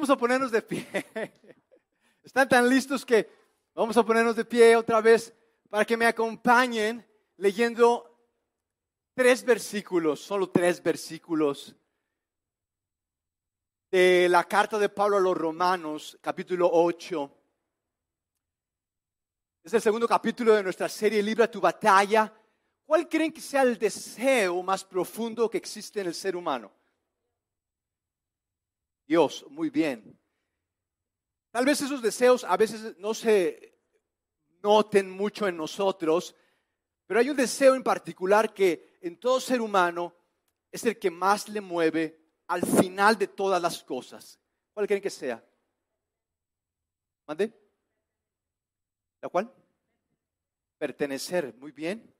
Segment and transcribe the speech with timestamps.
[0.00, 0.86] vamos a ponernos de pie.
[2.22, 3.28] Están tan listos que
[3.74, 5.30] vamos a ponernos de pie otra vez
[5.68, 7.06] para que me acompañen
[7.36, 8.10] leyendo
[9.12, 11.76] tres versículos, solo tres versículos
[13.90, 17.30] de la carta de Pablo a los Romanos, capítulo 8.
[19.64, 22.32] Es el segundo capítulo de nuestra serie Libra tu batalla.
[22.86, 26.72] ¿Cuál creen que sea el deseo más profundo que existe en el ser humano?
[29.10, 30.16] Dios, muy bien.
[31.50, 33.76] Tal vez esos deseos a veces no se
[34.62, 36.36] noten mucho en nosotros,
[37.08, 40.14] pero hay un deseo en particular que en todo ser humano
[40.70, 44.38] es el que más le mueve al final de todas las cosas.
[44.72, 45.44] ¿Cuál creen que sea?
[47.26, 47.52] ¿Mande?
[49.22, 49.52] ¿La cual?
[50.78, 52.14] Pertenecer, muy bien.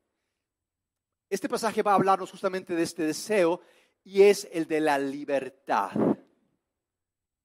[1.29, 3.61] Este pasaje va a hablarnos justamente de este deseo
[4.03, 5.93] y es el de la libertad.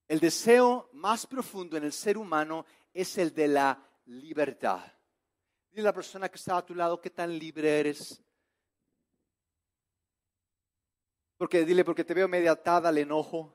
[0.07, 4.81] El deseo más profundo en el ser humano es el de la libertad.
[5.71, 8.21] Dile a la persona que está a tu lado qué tan libre eres.
[11.37, 13.53] Porque dile, porque te veo media atada al enojo,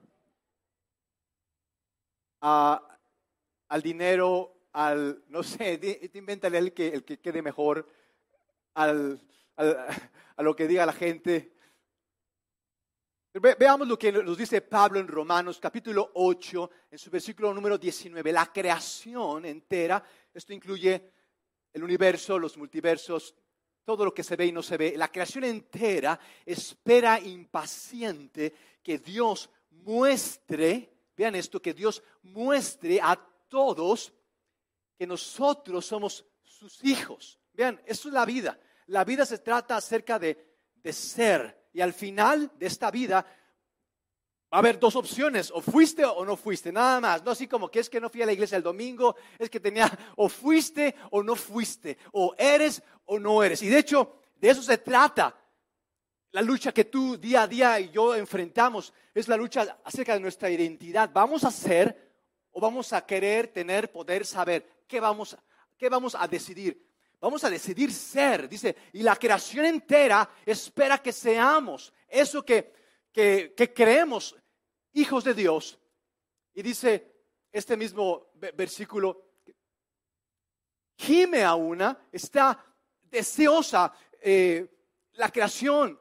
[2.41, 7.89] al dinero, al, no sé, invéntale el que, el que quede mejor,
[8.75, 9.21] al,
[9.57, 11.55] a lo que diga la gente.
[13.39, 18.33] Veamos lo que nos dice Pablo en Romanos capítulo 8, en su versículo número 19.
[18.33, 20.03] La creación entera,
[20.35, 21.13] esto incluye
[21.73, 23.37] el universo, los multiversos,
[23.85, 24.95] todo lo que se ve y no se ve.
[24.97, 33.17] La creación entera espera impaciente que Dios muestre, vean esto, que Dios muestre a
[33.49, 34.13] todos
[34.99, 37.39] que nosotros somos sus hijos.
[37.53, 38.59] Vean, eso es la vida.
[38.87, 41.60] La vida se trata acerca de, de ser.
[41.73, 43.25] Y al final de esta vida
[44.53, 47.23] Va a haber dos opciones, o fuiste o no fuiste, nada más.
[47.23, 49.61] No así como que es que no fui a la iglesia el domingo, es que
[49.61, 53.63] tenía o fuiste o no fuiste, o eres o no eres.
[53.63, 55.37] Y de hecho, de eso se trata.
[56.33, 60.21] La lucha que tú día a día y yo enfrentamos es la lucha acerca de
[60.21, 61.11] nuestra identidad.
[61.13, 62.11] ¿Vamos a ser
[62.51, 65.37] o vamos a querer tener, poder saber qué vamos,
[65.79, 66.90] qué vamos a decidir?
[67.21, 72.73] Vamos a decidir ser, dice, y la creación entera espera que seamos eso que,
[73.13, 74.35] que, creemos
[74.95, 75.79] hijos de Dios.
[76.55, 77.13] Y dice
[77.53, 79.35] este mismo versículo,
[80.97, 82.65] gime a una, está
[83.03, 84.67] deseosa eh,
[85.13, 86.01] la creación.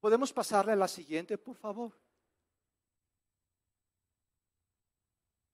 [0.00, 1.96] ¿Podemos pasarle a la siguiente, por favor?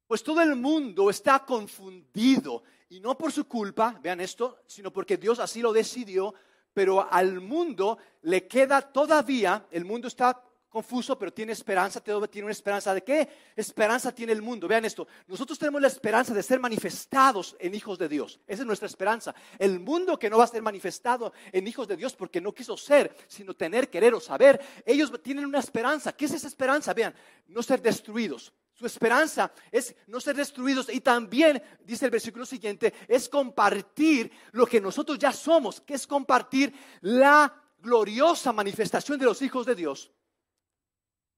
[0.07, 5.17] Pues todo el mundo está confundido y no por su culpa, vean esto, sino porque
[5.17, 6.35] Dios así lo decidió,
[6.75, 12.53] pero al mundo le queda todavía, el mundo está confuso, pero tiene esperanza, tiene una
[12.53, 12.93] esperanza.
[12.93, 13.27] ¿De qué
[13.57, 14.69] esperanza tiene el mundo?
[14.69, 18.39] Vean esto, nosotros tenemos la esperanza de ser manifestados en hijos de Dios.
[18.47, 19.35] Esa es nuestra esperanza.
[19.59, 22.77] El mundo que no va a ser manifestado en hijos de Dios porque no quiso
[22.77, 26.13] ser, sino tener, querer o saber, ellos tienen una esperanza.
[26.13, 26.93] ¿Qué es esa esperanza?
[26.93, 27.15] Vean,
[27.47, 28.53] no ser destruidos.
[28.83, 34.67] Su esperanza es no ser destruidos y también, dice el versículo siguiente, es compartir lo
[34.67, 40.11] que nosotros ya somos, que es compartir la gloriosa manifestación de los hijos de Dios.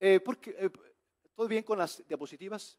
[0.00, 0.70] Eh, porque, eh,
[1.36, 2.78] ¿Todo bien con las diapositivas?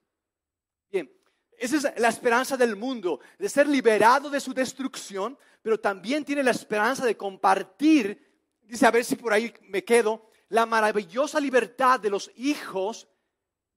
[0.90, 1.16] Bien,
[1.60, 6.42] esa es la esperanza del mundo, de ser liberado de su destrucción, pero también tiene
[6.42, 12.00] la esperanza de compartir, dice, a ver si por ahí me quedo, la maravillosa libertad
[12.00, 13.08] de los hijos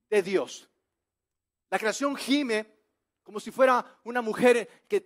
[0.08, 0.68] de Dios.
[1.70, 2.78] La creación gime
[3.28, 5.04] como si fuera una mujer que,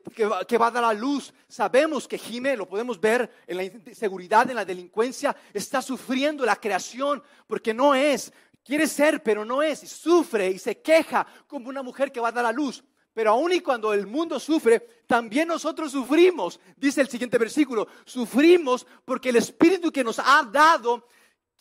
[0.56, 1.34] va, a dar a luz.
[1.48, 6.54] Sabemos que gime, lo podemos ver en la inseguridad, en la delincuencia, está sufriendo la
[6.54, 11.68] creación porque no es, quiere ser, pero no es, y sufre y se queja como
[11.68, 12.84] una mujer que va a dar a luz.
[13.12, 18.86] Pero aun y cuando el mundo sufre, también nosotros sufrimos, dice el siguiente versículo, sufrimos
[19.04, 21.08] porque el Espíritu que nos ha dado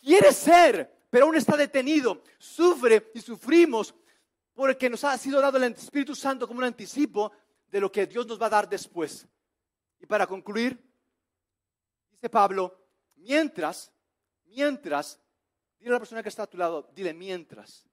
[0.00, 3.92] quiere ser, pero aún está detenido, sufre y sufrimos
[4.54, 7.32] porque nos ha sido dado el Espíritu Santo como un anticipo
[7.68, 9.26] de lo que Dios nos va a dar después.
[9.98, 10.78] Y para concluir,
[12.10, 12.76] dice Pablo,
[13.16, 13.90] mientras,
[14.44, 15.18] mientras,
[15.78, 17.88] dile a la persona que está a tu lado, dile mientras,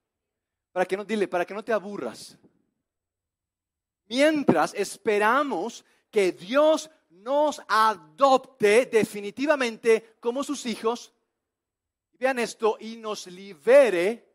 [0.71, 2.37] para que no, dile, para que no te aburras.
[4.07, 11.13] Mientras esperamos que Dios nos adopte definitivamente como sus hijos,
[12.13, 14.28] vean esto, y nos libere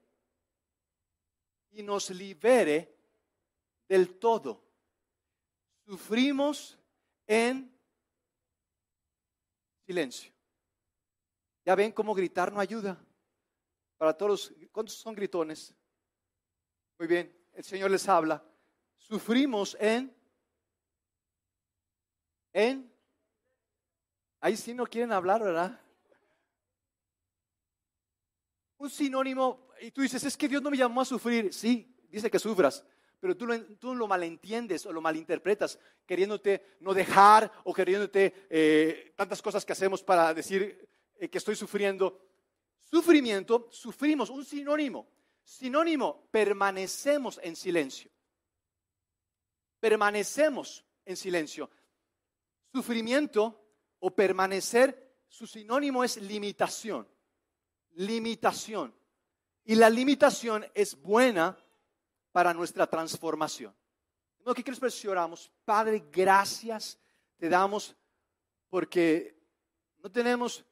[1.75, 2.97] y nos libere
[3.89, 4.63] del todo.
[5.85, 6.79] Sufrimos
[7.27, 7.71] en
[9.85, 10.33] silencio.
[11.65, 13.03] Ya ven cómo gritar no ayuda.
[13.97, 15.75] Para todos, ¿cuántos son gritones?
[16.99, 18.43] Muy bien, el Señor les habla.
[18.97, 20.15] Sufrimos en...
[22.53, 22.93] En...
[24.41, 25.81] Ahí sí no quieren hablar, ¿verdad?
[28.77, 31.53] Un sinónimo, y tú dices, es que Dios no me llamó a sufrir.
[31.53, 32.85] Sí, dice que sufras,
[33.21, 39.13] pero tú lo, tú lo malentiendes o lo malinterpretas, queriéndote no dejar o queriéndote eh,
[39.15, 42.19] tantas cosas que hacemos para decir eh, que estoy sufriendo.
[42.79, 45.07] Sufrimiento, sufrimos, un sinónimo.
[45.43, 48.11] Sinónimo, permanecemos en silencio.
[49.81, 51.71] Permanecemos en silencio.
[52.73, 57.07] Sufrimiento o permanecer, su sinónimo es limitación.
[57.97, 58.95] Limitación.
[59.65, 61.57] Y la limitación es buena
[62.33, 63.75] para nuestra transformación.
[64.45, 64.79] Lo que quiero
[65.11, 65.51] oramos.
[65.65, 66.99] Padre, gracias
[67.39, 67.97] te damos
[68.69, 69.41] porque
[69.99, 70.65] no tenemos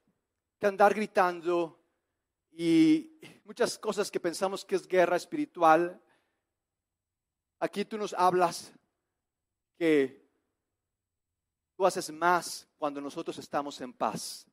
[0.59, 1.81] que andar gritando
[2.50, 6.00] y muchas cosas que pensamos que es guerra espiritual.
[7.61, 8.73] Aquí tú nos hablas
[9.79, 10.29] que
[11.77, 14.47] tú haces más cuando nosotros estamos en paz.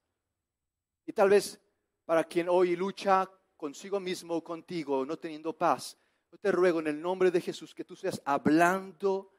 [1.05, 1.59] Y tal vez
[2.05, 5.97] para quien hoy lucha consigo mismo o contigo, no teniendo paz,
[6.31, 9.35] yo te ruego en el nombre de Jesús que tú seas hablando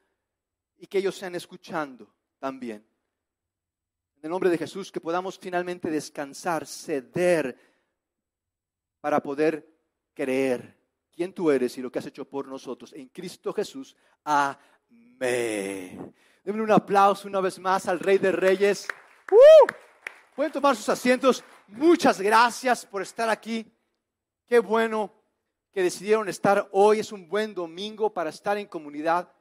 [0.77, 2.85] y que ellos sean escuchando también.
[4.17, 7.57] En el nombre de Jesús que podamos finalmente descansar, ceder
[8.99, 9.67] para poder
[10.13, 10.77] creer
[11.11, 12.93] quién tú eres y lo que has hecho por nosotros.
[12.93, 13.95] En Cristo Jesús.
[14.23, 16.13] Amén.
[16.43, 18.87] Denme un aplauso una vez más al Rey de Reyes.
[19.31, 19.71] ¡Uh!
[20.35, 21.43] Pueden tomar sus asientos.
[21.67, 23.65] Muchas gracias por estar aquí.
[24.51, 25.13] Qué bueno
[25.71, 26.99] que decidieron estar hoy.
[26.99, 29.33] Es un buen domingo para estar en comunidad.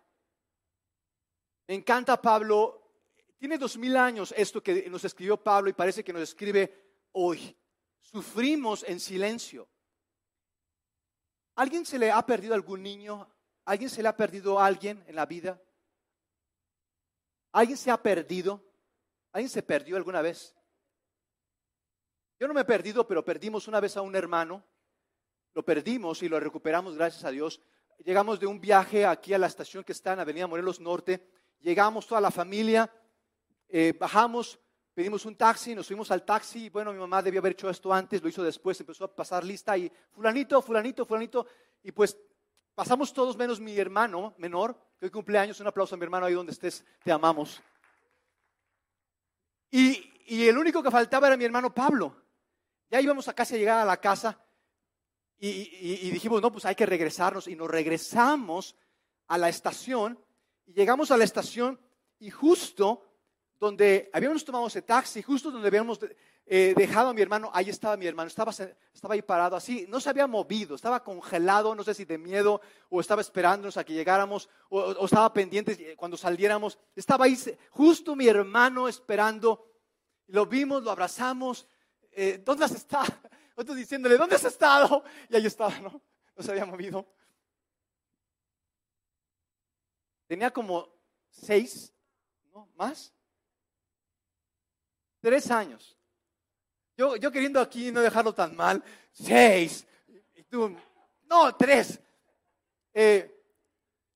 [1.67, 2.93] Me encanta Pablo.
[3.37, 7.59] Tiene dos mil años esto que nos escribió Pablo y parece que nos escribe hoy.
[7.99, 9.69] Sufrimos en silencio.
[11.57, 13.29] ¿Alguien se le ha perdido algún niño?
[13.65, 15.61] ¿Alguien se le ha perdido a alguien en la vida?
[17.51, 18.65] ¿Alguien se ha perdido?
[19.33, 20.55] ¿Alguien se perdió alguna vez?
[22.39, 24.65] Yo no me he perdido, pero perdimos una vez a un hermano
[25.55, 27.61] lo perdimos y lo recuperamos gracias a Dios.
[28.05, 31.27] Llegamos de un viaje aquí a la estación que está en Avenida Morelos Norte.
[31.61, 32.91] Llegamos toda la familia,
[33.69, 34.59] eh, bajamos,
[34.95, 36.71] pedimos un taxi, nos fuimos al taxi.
[36.71, 39.77] Bueno, mi mamá debió haber hecho esto antes, lo hizo después, empezó a pasar lista
[39.77, 41.47] y fulanito, fulanito, fulanito.
[41.83, 42.17] Y pues
[42.75, 45.61] pasamos todos menos mi hermano menor, que hoy cumpleaños.
[45.61, 47.61] Un aplauso a mi hermano ahí donde estés, te amamos.
[49.71, 52.17] Y, y el único que faltaba era mi hermano Pablo.
[52.89, 54.41] Ya íbamos a casi a llegar a la casa
[55.43, 57.49] y, dijimos, no, pues hay que regresarnos.
[57.49, 58.77] Y nos regresamos
[59.27, 60.19] a la estación.
[60.67, 61.81] Y llegamos a la estación
[62.19, 63.07] y justo
[63.59, 65.99] donde habíamos tomado ese taxi, justo donde habíamos
[66.47, 70.01] eh, dejado a mi hermano, ahí estaba mi hermano, estaba, estaba ahí parado así, no
[70.01, 73.93] se había movido, estaba congelado, no sé si de miedo, o estaba esperándonos a que
[73.93, 76.79] llegáramos, o, estaba pendiente cuando saliéramos.
[76.97, 77.39] Estaba ahí
[77.71, 79.71] justo mi hermano esperando,
[80.27, 81.67] lo vimos, lo abrazamos.
[82.13, 83.05] Eh, ¿Dónde está?
[83.61, 85.05] Otros diciéndole, ¿dónde has estado?
[85.29, 86.01] Y ahí estaba, ¿no?
[86.35, 87.07] No se había movido.
[90.27, 90.89] Tenía como
[91.29, 91.93] seis,
[92.53, 92.69] ¿no?
[92.77, 93.13] ¿Más?
[95.21, 95.97] Tres años.
[96.97, 99.87] Yo, yo queriendo aquí no dejarlo tan mal, seis.
[100.35, 100.75] Y tú,
[101.29, 102.01] no, tres.
[102.95, 103.43] Eh,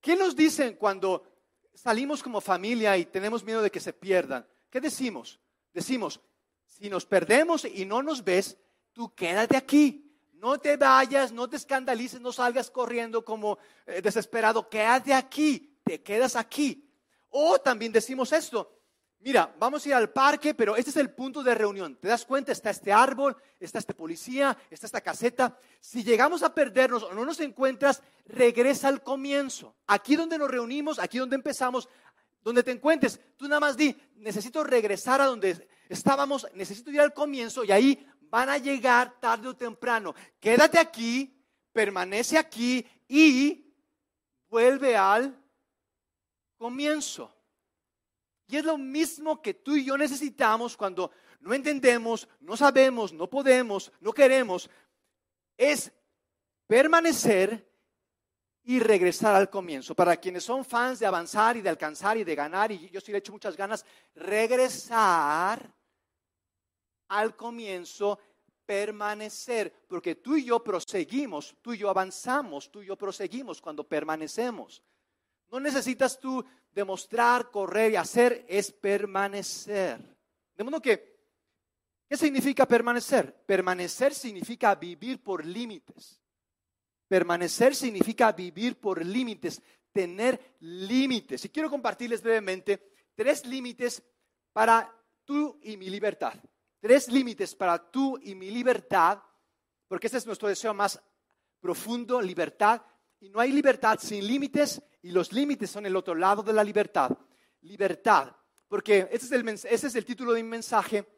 [0.00, 1.26] ¿Qué nos dicen cuando
[1.74, 4.46] salimos como familia y tenemos miedo de que se pierdan?
[4.70, 5.40] ¿Qué decimos?
[5.72, 6.20] Decimos,
[6.66, 8.56] si nos perdemos y no nos ves,
[8.94, 10.00] tú quédate aquí.
[10.32, 14.68] No te vayas, no te escandalices, no salgas corriendo como eh, desesperado.
[14.68, 16.90] Quédate aquí, te quedas aquí.
[17.30, 18.78] O también decimos esto,
[19.20, 21.96] mira, vamos a ir al parque, pero este es el punto de reunión.
[21.96, 22.52] ¿Te das cuenta?
[22.52, 25.58] Está este árbol, está este policía, está esta caseta.
[25.80, 29.74] Si llegamos a perdernos o no nos encuentras, regresa al comienzo.
[29.86, 31.88] Aquí donde nos reunimos, aquí donde empezamos,
[32.42, 37.14] donde te encuentres, tú nada más di, necesito regresar a donde estábamos, necesito ir al
[37.14, 40.12] comienzo y ahí van a llegar tarde o temprano.
[40.40, 41.32] Quédate aquí,
[41.72, 43.72] permanece aquí y
[44.48, 45.40] vuelve al
[46.58, 47.32] comienzo.
[48.48, 53.30] Y es lo mismo que tú y yo necesitamos cuando no entendemos, no sabemos, no
[53.30, 54.68] podemos, no queremos.
[55.56, 55.92] Es
[56.66, 57.70] permanecer
[58.64, 59.94] y regresar al comienzo.
[59.94, 63.12] Para quienes son fans de avanzar y de alcanzar y de ganar, y yo sí
[63.12, 63.86] le he hecho muchas ganas,
[64.16, 65.72] regresar
[67.18, 68.18] al comienzo
[68.66, 73.86] permanecer, porque tú y yo proseguimos, tú y yo avanzamos, tú y yo proseguimos cuando
[73.86, 74.82] permanecemos.
[75.50, 80.00] No necesitas tú demostrar, correr y hacer, es permanecer.
[80.56, 81.20] De modo que,
[82.08, 83.44] ¿qué significa permanecer?
[83.44, 86.20] Permanecer significa vivir por límites.
[87.06, 91.44] Permanecer significa vivir por límites, tener límites.
[91.44, 94.02] Y quiero compartirles brevemente tres límites
[94.52, 94.90] para
[95.24, 96.34] tú y mi libertad.
[96.84, 99.18] Tres límites para tú y mi libertad,
[99.88, 101.02] porque ese es nuestro deseo más
[101.58, 102.82] profundo, libertad.
[103.20, 106.62] Y no hay libertad sin límites y los límites son el otro lado de la
[106.62, 107.10] libertad.
[107.62, 108.36] Libertad,
[108.68, 111.08] porque ese es el, ese es el título de mi mensaje.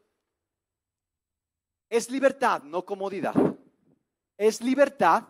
[1.91, 3.35] Es libertad, no comodidad.
[4.37, 5.25] Es libertad,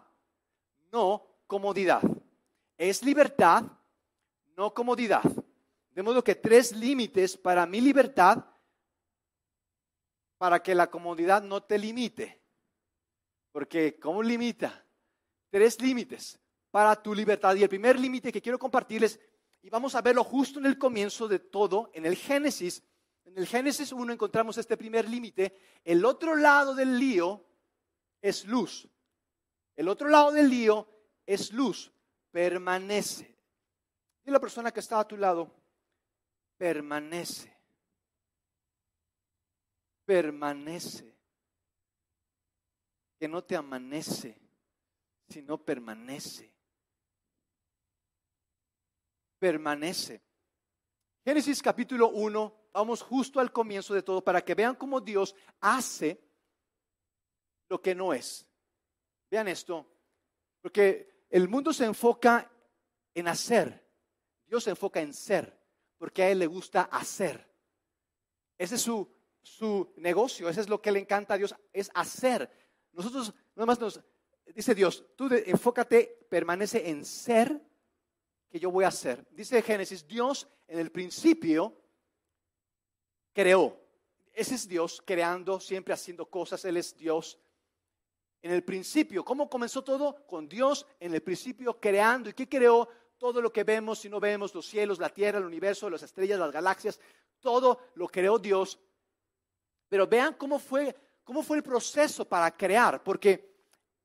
[0.92, 2.02] no comodidad.
[2.76, 3.64] Es libertad,
[4.54, 5.22] no comodidad.
[5.92, 8.44] De modo que tres límites para mi libertad,
[10.38, 12.42] para que la comodidad no te limite.
[13.52, 14.84] Porque, ¿cómo limita?
[15.50, 16.38] Tres límites
[16.70, 17.54] para tu libertad.
[17.54, 19.18] Y el primer límite que quiero compartirles,
[19.62, 22.82] y vamos a verlo justo en el comienzo de todo, en el Génesis.
[23.24, 25.56] En el Génesis 1 encontramos este primer límite.
[25.84, 27.44] El otro lado del lío
[28.20, 28.88] es luz.
[29.74, 30.86] El otro lado del lío
[31.24, 31.92] es luz.
[32.30, 33.34] Permanece.
[34.24, 35.50] Y la persona que está a tu lado,
[36.58, 37.55] permanece.
[40.06, 41.14] Permanece.
[43.18, 44.38] Que no te amanece,
[45.28, 46.50] sino permanece.
[49.38, 50.22] Permanece.
[51.24, 56.18] Génesis capítulo 1, vamos justo al comienzo de todo para que vean cómo Dios hace
[57.68, 58.46] lo que no es.
[59.30, 59.86] Vean esto,
[60.62, 62.50] porque el mundo se enfoca
[63.12, 63.86] en hacer,
[64.46, 65.56] Dios se enfoca en ser
[65.98, 67.52] porque a Él le gusta hacer.
[68.58, 69.08] Ese es su,
[69.46, 72.50] su negocio, ese es lo que le encanta a Dios, es hacer.
[72.92, 74.00] Nosotros, nada más nos,
[74.54, 77.60] dice Dios, tú enfócate, permanece en ser
[78.48, 79.24] que yo voy a hacer.
[79.30, 81.80] Dice Génesis, Dios en el principio
[83.32, 83.80] creó.
[84.32, 87.38] Ese es Dios creando, siempre haciendo cosas, Él es Dios.
[88.42, 90.26] En el principio, ¿cómo comenzó todo?
[90.26, 92.30] Con Dios en el principio creando.
[92.30, 92.88] ¿Y qué creó?
[93.18, 96.38] todo lo que vemos y no vemos, los cielos, la tierra, el universo, las estrellas,
[96.38, 97.00] las galaxias,
[97.40, 98.78] todo lo creó Dios.
[99.88, 103.56] Pero vean cómo fue, cómo fue el proceso para crear, porque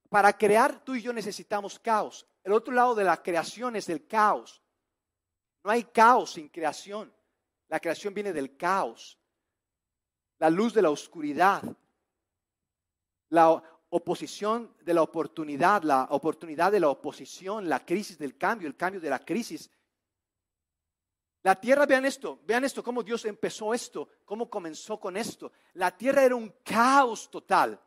[0.10, 2.26] para crear tú y yo necesitamos caos.
[2.44, 4.62] El otro lado de la creación es el caos.
[5.64, 7.14] No hay caos sin creación.
[7.68, 9.18] La creación viene del caos.
[10.40, 11.64] La luz de la oscuridad.
[13.30, 18.76] La oposición de la oportunidad, la oportunidad de la oposición, la crisis del cambio, el
[18.76, 19.70] cambio de la crisis.
[21.44, 25.52] La tierra, vean esto, vean esto, cómo Dios empezó esto, cómo comenzó con esto.
[25.74, 27.80] La tierra era un caos total.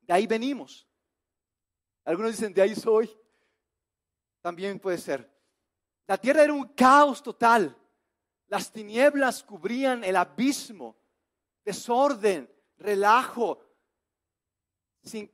[0.00, 0.86] De ahí venimos.
[2.04, 3.10] Algunos dicen, de ahí soy.
[4.40, 5.30] También puede ser.
[6.06, 7.76] La tierra era un caos total.
[8.48, 10.96] Las tinieblas cubrían el abismo,
[11.64, 13.60] desorden, relajo,
[15.02, 15.30] sin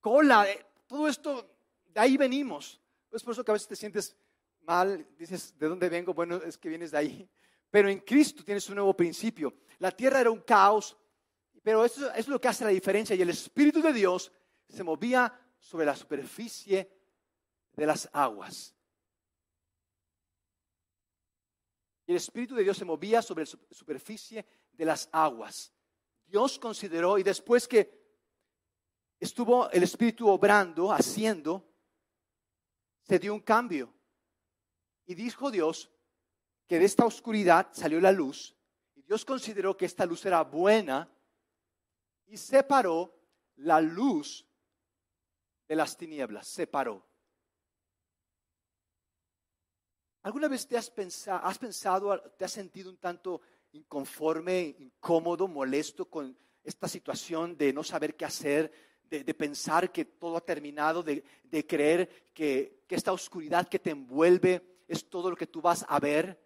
[0.00, 2.80] cola, eh, todo esto, de ahí venimos.
[3.10, 4.16] Es por eso que a veces te sientes
[4.64, 6.14] mal, dices, ¿de dónde vengo?
[6.14, 7.30] Bueno, es que vienes de ahí.
[7.70, 9.52] Pero en Cristo tienes un nuevo principio.
[9.78, 10.96] La tierra era un caos,
[11.64, 13.16] pero eso, es lo que hace la diferencia.
[13.16, 14.30] Y el Espíritu de Dios
[14.68, 16.92] se movía sobre la superficie
[17.72, 18.74] de las aguas.
[22.06, 25.72] Y el Espíritu de Dios se movía sobre la superficie de las aguas.
[26.26, 28.04] Dios consideró, y después que
[29.18, 31.66] estuvo el Espíritu obrando, haciendo,
[33.02, 33.93] se dio un cambio.
[35.06, 35.90] Y dijo Dios
[36.66, 38.56] que de esta oscuridad salió la luz.
[38.94, 41.10] Y Dios consideró que esta luz era buena
[42.26, 43.14] y separó
[43.56, 44.46] la luz
[45.68, 46.46] de las tinieblas.
[46.46, 47.06] Separó.
[50.22, 53.42] ¿Alguna vez te has pensado, has pensado, te has sentido un tanto
[53.72, 58.72] inconforme, incómodo, molesto con esta situación de no saber qué hacer,
[59.04, 61.22] de, pensar que todo ha terminado, de,
[61.66, 66.00] creer que, que esta oscuridad que te envuelve es todo lo que tú vas a
[66.00, 66.40] ver.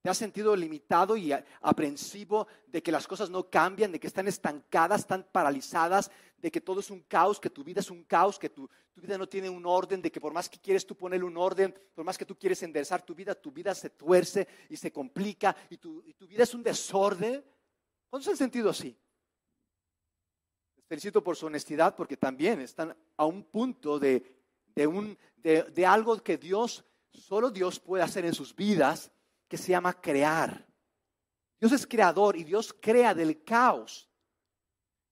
[0.00, 4.28] ¿Te has sentido limitado y aprensivo de que las cosas no cambian, de que están
[4.28, 8.38] estancadas, están paralizadas, de que todo es un caos, que tu vida es un caos,
[8.38, 10.96] que tu, tu, vida no tiene un orden, de que por más que quieres tú
[10.96, 14.46] ponerle un orden, por más que tú quieres enderezar tu vida, tu vida se tuerce
[14.68, 17.44] y se complica y tu, vida es un desorden?
[18.08, 18.96] ¿Cuándo se han sentido así?
[20.88, 24.24] felicito por su honestidad porque también están a un punto de,
[24.86, 29.10] un, de, algo que Dios, solo Dios puede hacer en sus vidas,
[29.48, 30.66] que se llama crear.
[31.60, 34.08] Dios es creador y Dios crea del caos.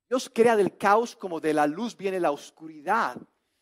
[0.08, 3.16] Dios crea del caos como de la luz viene la oscuridad.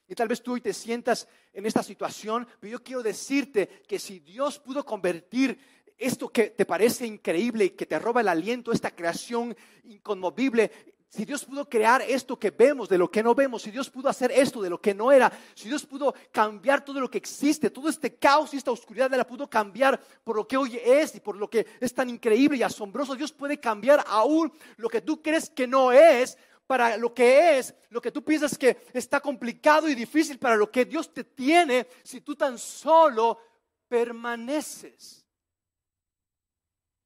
[0.06, 3.98] Y tal vez tú hoy te sientas en esta situación, pero yo quiero decirte que
[3.98, 5.58] si Dios pudo convertir
[5.96, 10.70] esto que te parece increíble y que te roba el aliento, esta creación inconmovible,
[11.14, 14.08] Si Dios pudo crear esto que vemos de lo que no vemos, si Dios pudo
[14.08, 17.70] hacer esto de lo que no era, si Dios pudo cambiar todo lo que existe,
[17.70, 21.20] todo este caos y esta oscuridad la pudo cambiar por lo que hoy es y
[21.20, 25.22] por lo que es tan increíble y asombroso, Dios puede cambiar aún lo que tú
[25.22, 29.88] crees que no es para lo que es, lo que tú piensas que está complicado
[29.88, 33.38] y difícil para lo que Dios te tiene, si tú tan solo
[33.86, 35.24] permaneces.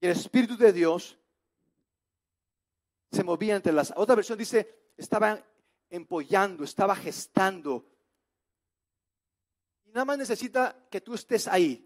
[0.00, 1.19] El Espíritu de Dios
[3.11, 3.93] se movía entre las...
[3.97, 5.43] Otra versión dice, estaba
[5.91, 7.87] empollando, estaba gestando.
[9.85, 11.85] Y nada más necesita que tú estés ahí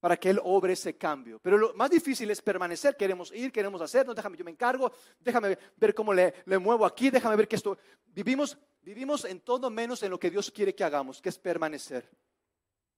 [0.00, 1.38] para que Él obre ese cambio.
[1.40, 2.96] Pero lo más difícil es permanecer.
[2.96, 6.84] Queremos ir, queremos hacer, no, déjame, yo me encargo, déjame ver cómo le, le muevo
[6.84, 7.78] aquí, déjame ver que esto...
[8.06, 12.10] Vivimos, vivimos en todo menos en lo que Dios quiere que hagamos, que es permanecer.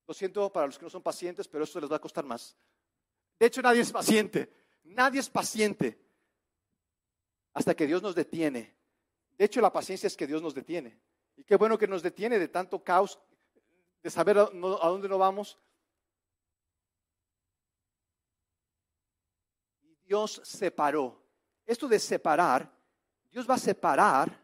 [0.07, 2.57] Lo siento para los que no son pacientes, pero esto les va a costar más.
[3.39, 4.51] De hecho, nadie es paciente.
[4.85, 6.04] Nadie es paciente
[7.55, 8.75] hasta que Dios nos detiene.
[9.39, 11.01] De hecho, la paciencia es que Dios nos detiene.
[11.37, 13.19] Y qué bueno que nos detiene de tanto caos,
[14.03, 15.59] de saber a, dónde no vamos.
[20.05, 21.23] Dios separó.
[21.65, 22.71] Esto de separar,
[23.31, 24.39] Dios va a separar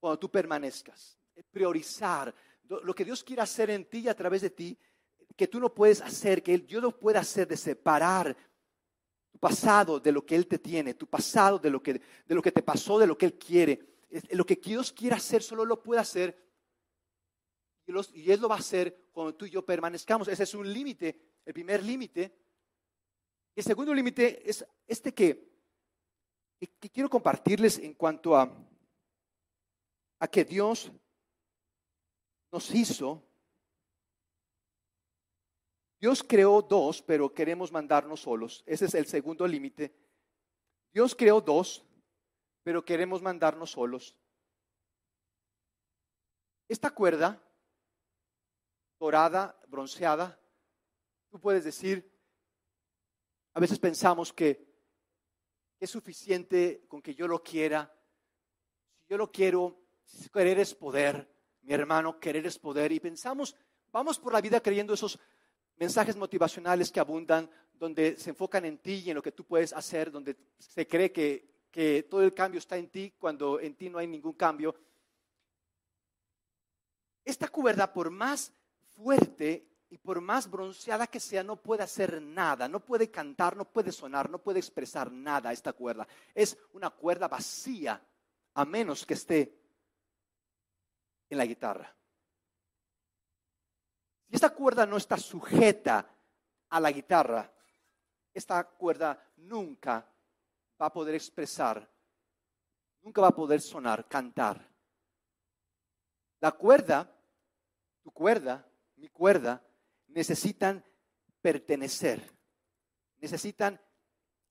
[0.00, 1.18] cuando tú permanezcas.
[1.50, 4.76] Priorizar lo que Dios quiere hacer en ti y a través de ti,
[5.36, 8.36] que tú no puedes hacer, que Dios no puede hacer de separar
[9.36, 12.40] tu pasado de lo que Él te tiene, tu pasado de lo que, de lo
[12.40, 13.96] que te pasó, de lo que Él quiere.
[14.30, 16.42] Lo que Dios quiere hacer solo lo puede hacer
[17.86, 20.28] y, y Él lo va a hacer cuando tú y yo permanezcamos.
[20.28, 22.34] Ese es un límite, el primer límite.
[23.54, 25.52] El segundo límite es este que,
[26.58, 28.50] que, quiero compartirles en cuanto a,
[30.18, 30.90] a que Dios
[32.50, 33.22] nos hizo
[35.98, 38.62] Dios creó dos, pero queremos mandarnos solos.
[38.66, 39.94] Ese es el segundo límite.
[40.92, 41.84] Dios creó dos,
[42.62, 44.16] pero queremos mandarnos solos.
[46.68, 47.40] Esta cuerda,
[48.98, 50.38] dorada, bronceada,
[51.30, 52.10] tú puedes decir,
[53.54, 54.66] a veces pensamos que
[55.78, 57.92] es suficiente con que yo lo quiera.
[58.98, 59.80] Si yo lo quiero,
[60.32, 61.30] querer es poder,
[61.62, 62.92] mi hermano, querer es poder.
[62.92, 63.56] Y pensamos,
[63.92, 65.18] vamos por la vida creyendo esos
[65.76, 69.72] mensajes motivacionales que abundan, donde se enfocan en ti y en lo que tú puedes
[69.72, 71.54] hacer, donde se cree que,
[72.08, 74.74] todo el cambio está en ti cuando en ti no hay ningún cambio.
[77.22, 78.50] Esta cuerda, por más
[78.94, 83.66] fuerte y por más bronceada que sea, no puede hacer nada, no puede cantar, no
[83.66, 86.08] puede sonar, no puede expresar nada esta cuerda.
[86.34, 88.02] Es una cuerda vacía,
[88.54, 89.60] a menos que esté
[91.28, 91.95] en la guitarra.
[94.28, 96.08] Si esta cuerda no está sujeta
[96.68, 97.50] a la guitarra,
[98.34, 100.06] esta cuerda nunca
[100.80, 101.88] va a poder expresar,
[103.02, 104.68] nunca va a poder sonar, cantar.
[106.40, 107.10] La cuerda,
[108.02, 109.62] tu cuerda, mi cuerda,
[110.08, 110.84] necesitan
[111.40, 112.20] pertenecer,
[113.18, 113.80] necesitan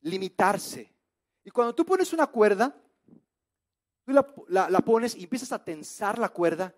[0.01, 0.91] limitarse.
[1.43, 2.75] Y cuando tú pones una cuerda,
[4.03, 4.13] tú
[4.47, 6.73] la, la pones y empiezas a tensar la cuerda,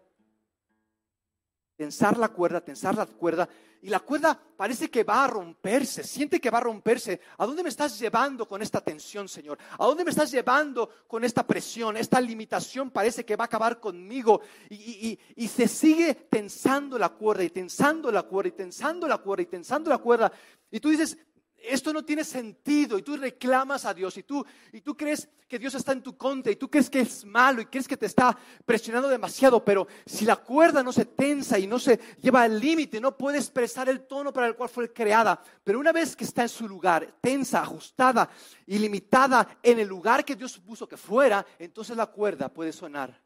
[1.77, 3.47] tensar la cuerda, tensar la cuerda,
[3.81, 7.21] y la cuerda parece que va a romperse, siente que va a romperse.
[7.37, 9.57] ¿A dónde me estás llevando con esta tensión, Señor?
[9.77, 11.95] ¿A dónde me estás llevando con esta presión?
[11.95, 14.41] Esta limitación parece que va a acabar conmigo.
[14.69, 19.43] Y, y se sigue tensando la cuerda y tensando la cuerda y tensando la cuerda
[19.43, 20.31] y tensando la cuerda.
[20.71, 21.17] Y tú dices,
[21.63, 25.57] esto no tiene sentido y tú reclamas a Dios y tú, y tú crees que
[25.57, 28.05] Dios está en tu contra y tú crees que es malo y crees que te
[28.05, 32.59] está presionando demasiado, pero si la cuerda no se tensa y no se lleva al
[32.59, 35.41] límite, no puede expresar el tono para el cual fue creada.
[35.63, 38.29] Pero una vez que está en su lugar, tensa, ajustada
[38.65, 43.19] y limitada en el lugar que Dios puso que fuera, entonces la cuerda puede sonar.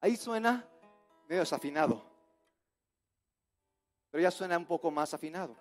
[0.00, 0.66] Ahí suena
[1.28, 2.15] medio desafinado
[4.16, 5.54] pero ya suena un poco más afinado.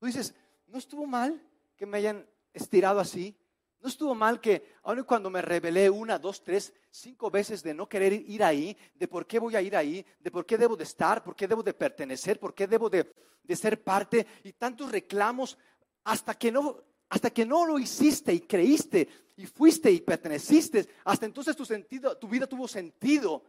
[0.00, 0.34] Tú dices,
[0.66, 1.40] no estuvo mal
[1.76, 3.38] que me hayan estirado así.
[3.78, 7.88] No estuvo mal que, aun cuando me rebelé una, dos, tres, cinco veces de no
[7.88, 10.82] querer ir ahí, de por qué voy a ir ahí, de por qué debo de
[10.82, 13.08] estar, por qué debo de pertenecer, por qué debo de,
[13.40, 15.56] de ser parte, y tantos reclamos
[16.02, 21.24] hasta que no hasta que no lo hiciste y creíste y fuiste y perteneciste, hasta
[21.24, 23.42] entonces tu, vida tuvo sentido.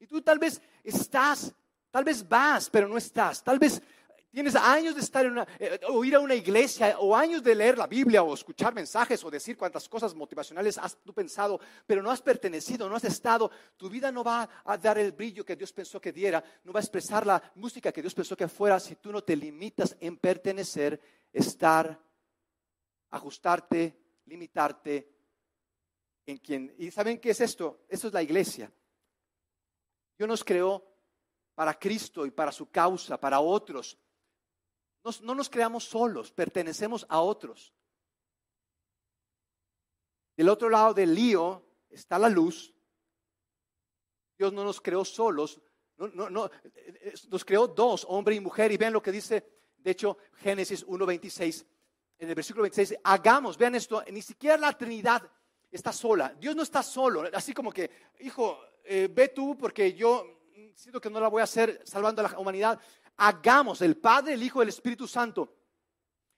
[0.00, 1.52] Y tú tal vez estás,
[1.90, 3.44] tal vez vas, pero no estás.
[3.44, 3.80] Tal vez
[4.34, 7.76] tienes años de estar una, eh, o ir a una iglesia, o años de leer
[7.76, 12.22] la Biblia, o escuchar mensajes, o decir cuántas cosas motivacionales has pensado, pero no has
[12.22, 16.00] pertenecido, no has estado, tu vida no va a dar el brillo que Dios pensó
[16.00, 19.12] que diera, no va a expresar la música que Dios pensó que fuera si tú
[19.12, 21.00] no te limitas en pertenecer,
[21.32, 22.00] estar,
[23.14, 23.96] ajustarte,
[24.26, 25.08] limitarte
[26.26, 26.74] en quien.
[26.78, 27.84] ¿Y saben qué es esto?
[27.88, 28.72] Esto es la iglesia.
[30.18, 30.84] Dios nos creó
[31.54, 33.98] para Cristo y para su causa, para otros.
[35.22, 37.72] no nos creamos solos, pertenecemos a otros.
[40.36, 42.74] Del otro lado del lío está la luz.
[44.36, 45.60] Dios no nos creó solos,
[45.96, 46.50] no, no, no,
[47.28, 48.72] nos creó dos, hombre y mujer.
[48.72, 49.46] Y vean lo que dice,
[49.76, 51.64] de hecho, Génesis 1.26,
[52.18, 55.22] en el versículo 26, hagamos, vean esto, ni siquiera la Trinidad
[55.70, 56.34] está sola.
[56.38, 60.24] Dios no está solo, así como que, hijo, eh, ve tú porque yo
[60.74, 62.78] siento que no la voy a hacer salvando a la humanidad.
[63.16, 65.52] Hagamos el Padre, el Hijo, el Espíritu Santo.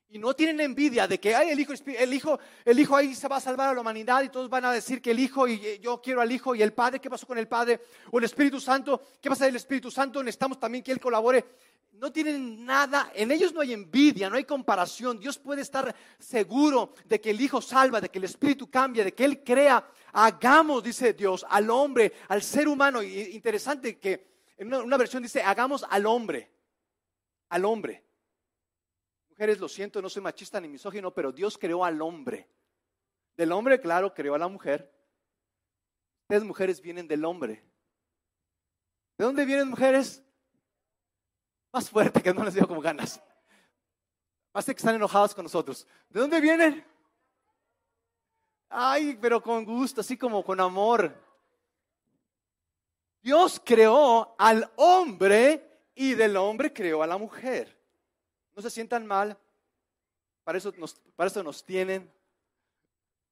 [0.08, 3.26] Y no tienen envidia de que Ay, el, hijo, el, hijo, el Hijo ahí se
[3.28, 5.78] va a salvar a la humanidad y todos van a decir que el Hijo y
[5.80, 7.80] yo quiero al Hijo y el Padre, ¿qué pasó con el Padre?
[8.12, 10.22] O el Espíritu Santo, ¿qué pasa del Espíritu Santo?
[10.22, 11.44] Necesitamos también que Él colabore
[11.98, 15.18] no tienen nada, en ellos no hay envidia, no hay comparación.
[15.18, 19.14] Dios puede estar seguro de que el Hijo salva, de que el Espíritu cambia, de
[19.14, 19.86] que Él crea.
[20.12, 23.02] Hagamos, dice Dios, al hombre, al ser humano.
[23.02, 26.50] Y interesante que en una, versión dice, hagamos al hombre,
[27.48, 28.04] al hombre.
[29.36, 32.48] Mujeres, lo siento, no soy machista ni misógino, pero Dios creó al hombre.
[33.36, 34.90] Del hombre, claro, creó a la mujer.
[36.22, 37.62] Ustedes mujeres vienen del hombre.
[39.18, 40.22] ¿De dónde vienen mujeres?
[41.76, 43.22] más fuerte que no les dio como ganas.
[44.50, 45.86] Parece que están enojados con nosotros.
[46.08, 46.82] ¿De dónde vienen?
[48.70, 51.14] Ay, pero con gusto, así como con amor.
[53.20, 57.75] Dios creó al hombre y del hombre creó a la mujer.
[58.56, 59.38] No se sientan mal.
[60.42, 62.12] Para eso nos, para eso nos tienen.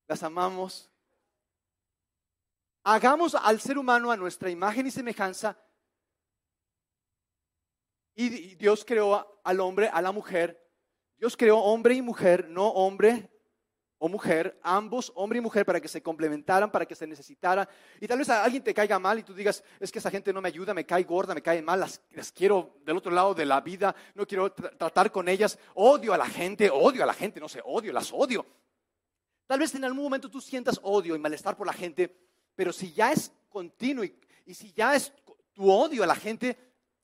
[0.07, 0.89] Las amamos.
[2.85, 5.59] Hagamos al ser humano a nuestra imagen y semejanza
[8.15, 10.61] y Dios creó al hombre, a la mujer.
[11.17, 13.31] Dios creó hombre y mujer, no hombre
[14.05, 17.67] o mujer, ambos, hombre y mujer, para que se complementaran, para que se necesitaran.
[18.03, 20.43] Y tal vez alguien te caiga mal y tú digas, es que esa gente no
[20.43, 22.03] me ayuda, me cae gorda, me cae mal, las,
[22.35, 26.27] quiero del otro lado de la vida, no quiero tratar con ellas, odio a la
[26.27, 28.45] gente, odio a la gente, no sé, odio, las odio.
[29.47, 32.15] Tal vez en algún momento tú sientas odio y malestar por la gente,
[32.55, 34.15] pero si ya es continuo y,
[34.53, 35.15] si ya es
[35.55, 36.59] tu odio a la gente,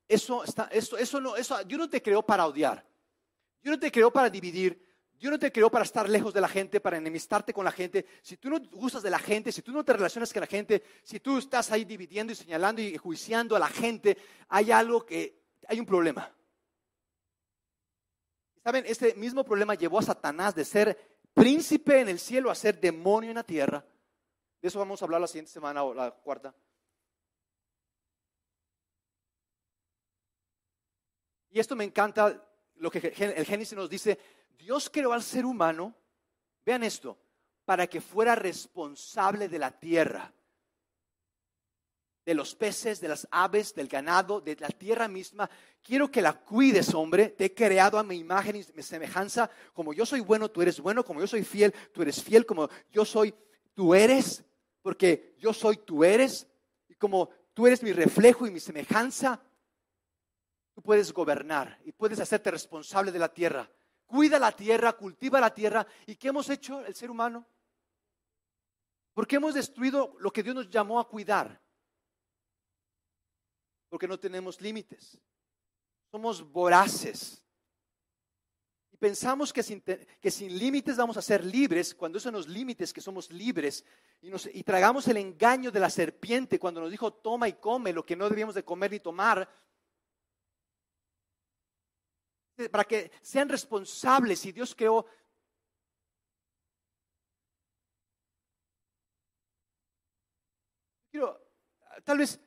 [0.07, 2.87] eso, está, eso, eso no, eso, Dios no te creó para odiar.
[3.63, 4.90] Dios no te creó para dividir.
[5.21, 8.07] Dios no te creó para estar lejos de la gente, para enemistarte con la gente.
[8.23, 10.83] Si tú no gustas de la gente, si tú no te relacionas con la gente,
[11.03, 14.17] si tú estás ahí dividiendo y señalando y juiciando a la gente,
[14.49, 16.35] hay algo que, hay un problema.
[18.65, 18.87] ¿Saben?
[18.87, 23.29] Este mismo problema llevó a Satanás de ser príncipe en el cielo a ser demonio
[23.29, 23.85] en la tierra.
[24.63, 26.55] De eso vamos a hablar la siguiente semana o la cuarta.
[31.51, 32.43] Y esto me encanta,
[32.77, 34.19] lo que el Génesis nos dice,
[34.61, 35.95] Dios creó al ser humano,
[36.65, 37.19] vean esto,
[37.65, 40.33] para que fuera responsable de la tierra,
[42.25, 45.49] de los peces, de las aves, del ganado, de la tierra misma.
[45.83, 47.31] Quiero que la cuides, hombre.
[47.31, 49.51] Te he creado a mi imagen y mi semejanza.
[49.73, 51.05] Como yo soy bueno, tú eres bueno.
[51.05, 52.45] Como yo soy fiel, tú eres fiel.
[52.45, 53.35] Como yo soy,
[53.75, 54.45] tú eres.
[54.83, 56.47] Porque yo soy, tú eres.
[56.89, 59.43] Y como tú eres mi reflejo y mi semejanza,
[60.83, 63.71] puedes gobernar y puedes hacerte responsable de la tierra.
[64.11, 65.87] Cuida la tierra, cultiva la tierra.
[66.05, 67.47] ¿Y qué hemos hecho el ser humano?
[69.15, 71.63] Porque hemos destruido lo que Dios nos llamó a cuidar.
[73.89, 75.17] Porque no tenemos límites.
[76.11, 77.41] Somos voraces.
[78.91, 79.81] Y pensamos que sin,
[80.25, 83.85] sin límites vamos a ser libres, cuando eso nos límites que somos libres.
[84.23, 87.93] Y, nos, y tragamos el engaño de la serpiente cuando nos dijo, toma y come
[87.93, 89.49] lo que no debíamos de comer ni tomar
[92.69, 95.07] para que sean responsables y Dios creó
[101.11, 101.41] Quiero,
[102.05, 102.39] tal vez,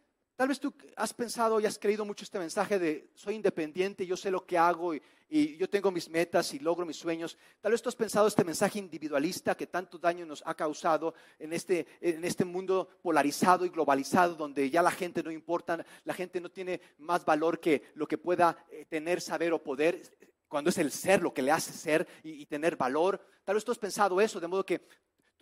[0.44, 4.18] tal vez tú has pensado y has creído mucho este mensaje de soy independiente, yo
[4.18, 7.38] sé lo que hago y, y, yo tengo mis metas y logro mis sueños.
[7.62, 11.54] Tal vez tú has pensado este mensaje individualista que tanto daño nos ha causado en
[11.54, 16.42] este, en este mundo polarizado y globalizado donde ya la gente no importa, la gente
[16.42, 20.02] no tiene más valor que lo que pueda eh, tener, saber o poder
[20.50, 23.26] cuando es el ser lo que le hace ser y, tener valor.
[23.46, 24.82] Tal vez tú has pensado eso, de modo que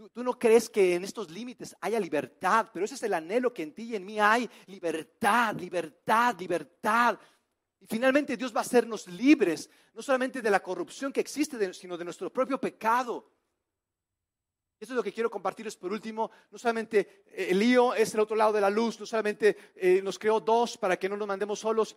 [0.10, 3.64] tú, no crees que en estos límites haya libertad, pero ese es el anhelo que
[3.64, 7.20] en ti y en mí hay, libertad, libertad, libertad.
[7.80, 11.98] Y finalmente Dios va a hacernos libres, no solamente de la corrupción que existe, sino
[11.98, 13.32] de nuestro propio pecado.
[14.80, 16.32] Esto es lo que quiero compartirles por último.
[16.50, 20.02] No solamente eh, el lío es el otro lado de la luz, no solamente eh,
[20.02, 21.96] nos creó dos para que no nos mandemos solos.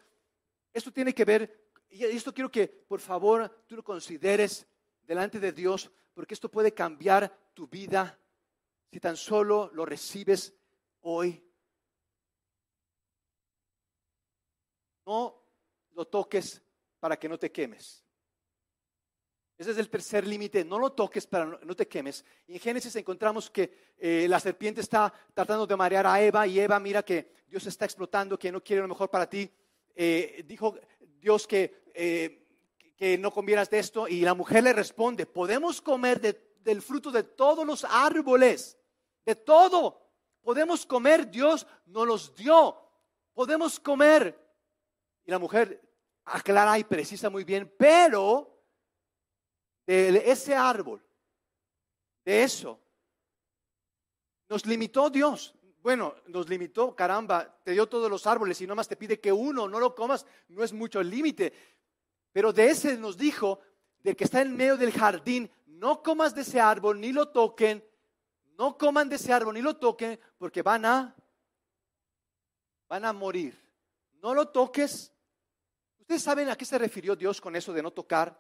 [0.73, 4.67] Esto tiene que ver, y esto quiero que por favor tú lo consideres
[5.03, 8.19] delante de Dios, porque esto puede cambiar tu vida
[8.91, 10.55] si tan solo lo recibes
[11.01, 11.45] hoy.
[15.05, 15.43] No
[15.93, 16.63] lo toques
[17.01, 18.05] para que no te quemes.
[19.57, 22.25] Ese es el tercer límite, no lo toques para no te quemes.
[22.49, 26.81] En Génesis encontramos que eh, la serpiente está tratando de marear a Eva y Eva
[26.81, 29.49] mira que Dios está explotando, que no quiere lo mejor para ti.
[29.95, 30.77] Eh, dijo
[31.21, 32.44] Dios que, eh,
[33.19, 37.67] no comieras de esto y la mujer le responde, podemos comer del fruto de todos
[37.67, 38.79] los árboles,
[39.25, 40.01] de todo.
[40.41, 42.77] Podemos comer, Dios nos los dio.
[43.33, 44.39] Podemos comer.
[45.25, 45.81] Y la mujer
[46.25, 48.51] aclara y precisa muy bien, pero
[49.87, 51.05] de ese árbol,
[52.25, 52.81] de eso,
[54.49, 55.55] nos limitó Dios.
[55.83, 59.69] Bueno, nos limitó, caramba, te dio todos los árboles y nomás te pide que uno
[59.69, 61.53] no lo comas, no es mucho el límite.
[62.35, 63.61] Pero de ese nos dijo,
[64.01, 67.83] del que está en medio del jardín, no comas de ese árbol, ni lo toquen,
[68.59, 71.15] no coman de ese árbol, ni lo toquen, porque van a,
[72.89, 73.57] van a morir.
[74.15, 75.13] No lo toques.
[76.01, 78.37] ¿Ustedes saben a qué se refirió Dios con eso de no tocar?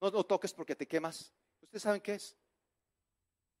[0.00, 1.34] No lo toques porque te quemas.
[1.62, 2.36] ¿Ustedes saben qué es?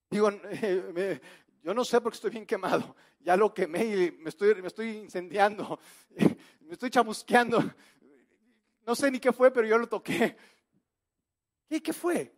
[0.08, 0.30] Digo,
[1.64, 2.94] yo no sé porque estoy bien quemado.
[3.18, 5.80] Ya lo quemé y me estoy, me estoy incendiando.
[6.60, 7.62] Me estoy chamusqueando.
[8.86, 10.36] No sé ni qué fue, pero yo lo toqué.
[11.68, 12.34] ¿Qué, qué fue?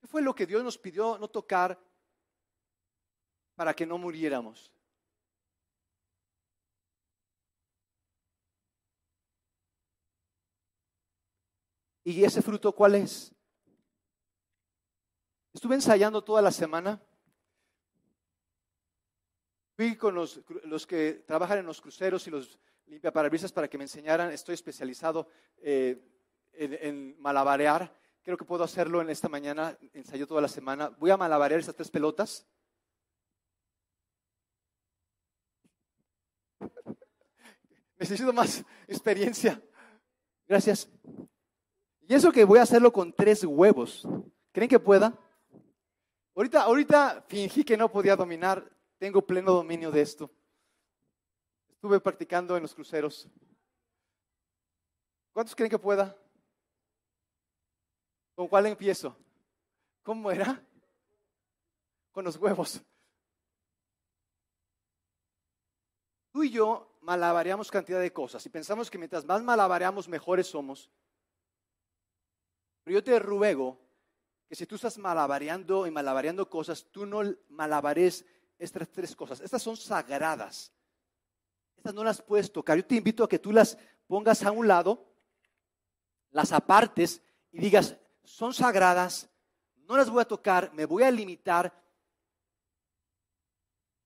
[0.00, 1.78] ¿Qué fue lo que Dios nos pidió no tocar
[3.56, 4.72] para que no muriéramos?
[12.04, 13.34] ¿Y ese fruto cuál es?
[15.52, 17.02] Estuve ensayando toda la semana.
[19.78, 20.42] Fui con los,
[20.88, 24.32] que trabajan en los cruceros y los limpiaparabrisas para que me enseñaran.
[24.32, 26.02] Estoy especializado eh,
[26.52, 27.96] en, malabarear.
[28.24, 29.78] Creo que puedo hacerlo en esta mañana.
[29.92, 30.88] Ensayó toda la semana.
[30.98, 32.44] Voy a malabarear esas tres pelotas.
[38.00, 39.62] Necesito más experiencia.
[40.48, 40.88] Gracias.
[42.00, 44.08] Y eso que voy a hacerlo con tres huevos.
[44.50, 45.16] ¿Creen que pueda?
[46.34, 48.76] Ahorita, ahorita fingí que no podía dominar.
[48.98, 50.30] Tengo pleno dominio de esto.
[51.70, 53.28] Estuve practicando en los cruceros.
[55.32, 56.16] ¿Cuántos creen que pueda?
[58.34, 59.16] ¿Con cuál empiezo?
[60.02, 60.60] ¿Cómo era?
[62.10, 62.82] Con los huevos.
[66.32, 70.90] Tú y yo malabareamos cantidad de cosas y pensamos que mientras más malabareamos, mejores somos.
[72.82, 73.78] Pero yo te ruego
[74.48, 78.24] que si tú estás malabareando y malabareando cosas, tú no malabares
[78.58, 79.40] estas tres cosas.
[79.40, 80.72] Estas son sagradas.
[81.76, 82.76] Estas no las puedes tocar.
[82.76, 85.06] Yo te invito a que tú las pongas a un lado,
[86.30, 89.28] las apartes y digas, son sagradas,
[89.76, 91.72] no las voy a tocar, me voy a limitar.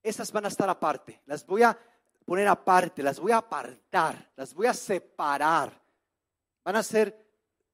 [0.02, 1.78] Estas van a estar aparte, las voy a
[2.24, 5.80] poner aparte, las voy a apartar, las voy a separar.
[6.64, 7.26] Van a ser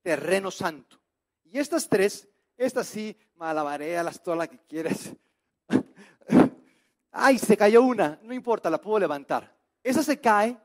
[0.02, 0.98] terreno santo.
[1.44, 5.12] Y estas tres, estas sí, las todas las que quieres.
[7.10, 9.56] Ay, se cayó una, no importa, la puedo levantar.
[9.82, 10.58] Esa se cae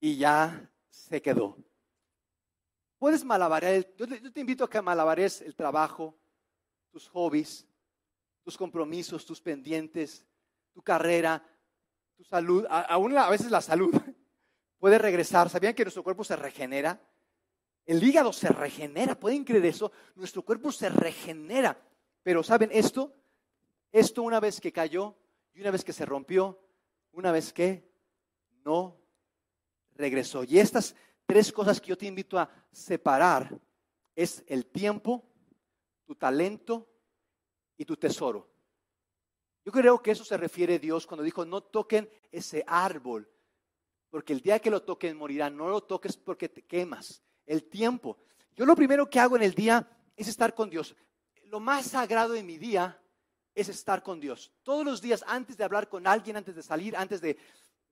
[0.00, 1.56] y ya se quedó.
[2.98, 6.18] Puedes malabarear, yo te invito a que malabares el trabajo,
[6.90, 7.66] tus hobbies,
[8.42, 10.24] tus compromisos, tus pendientes,
[10.72, 11.42] tu carrera,
[12.16, 13.94] tu salud, aún a veces la salud
[14.78, 15.48] puede regresar.
[15.48, 17.00] ¿Sabían que nuestro cuerpo se regenera?
[17.86, 21.80] El hígado se regenera, pueden creer eso, nuestro cuerpo se regenera.
[22.22, 23.14] Pero ¿saben esto?
[23.92, 25.16] Esto una vez que cayó
[25.52, 26.60] y una vez que se rompió,
[27.12, 27.88] una vez que
[28.64, 28.96] no
[29.94, 30.44] regresó.
[30.44, 30.94] Y estas
[31.26, 33.58] tres cosas que yo te invito a separar
[34.14, 35.24] es el tiempo,
[36.04, 36.88] tu talento
[37.76, 38.48] y tu tesoro.
[39.64, 43.30] Yo creo que eso se refiere Dios cuando dijo, no toquen ese árbol,
[44.10, 45.56] porque el día que lo toquen morirán.
[45.56, 48.18] No lo toques porque te quemas el tiempo.
[48.56, 50.96] Yo lo primero que hago en el día es estar con Dios.
[51.44, 52.99] Lo más sagrado de mi día
[53.60, 54.50] es estar con Dios.
[54.62, 57.36] Todos los días, antes de hablar con alguien, antes de salir, antes de,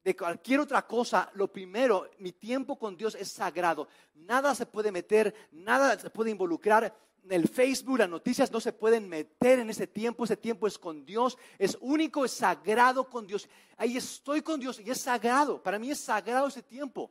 [0.02, 3.88] de cualquier otra cosa, lo primero, mi tiempo con Dios es sagrado.
[4.14, 6.94] Nada se puede meter, nada se puede involucrar.
[7.28, 11.04] el Facebook, las noticias no se pueden meter en ese tiempo, ese tiempo es con
[11.04, 13.48] Dios, es único, es sagrado con Dios.
[13.76, 17.11] Ahí estoy con Dios y es sagrado, para mí es sagrado ese tiempo.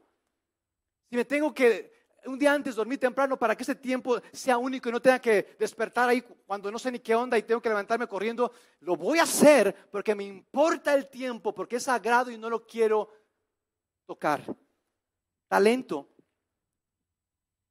[1.09, 1.96] Si me tengo que
[2.27, 5.55] un día antes dormir temprano para que ese tiempo sea único y no tenga que
[5.57, 9.19] despertar ahí cuando no sé ni qué onda y tengo que levantarme corriendo, lo voy
[9.19, 13.09] a hacer porque me importa el tiempo, porque es sagrado y no lo quiero
[14.05, 14.43] tocar.
[15.47, 16.09] Talento.